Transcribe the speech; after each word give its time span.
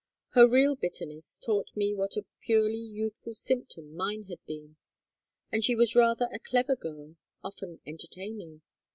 Her 0.29 0.47
real 0.49 0.75
bitterness 0.75 1.37
taught 1.37 1.69
me 1.77 1.93
what 1.93 2.17
a 2.17 2.25
purely 2.43 2.79
youthful 2.79 3.35
symptom 3.35 3.93
mine 3.95 4.23
had 4.23 4.43
been, 4.47 4.77
and 5.51 5.63
she 5.63 5.75
was 5.75 5.95
rather 5.95 6.27
a 6.33 6.39
clever 6.39 6.75
girl, 6.75 7.17
often 7.43 7.81
entertaining. 7.85 8.63